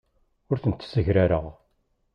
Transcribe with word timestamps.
Ur 0.49 0.57
tent-ssegrareɣ. 0.63 1.45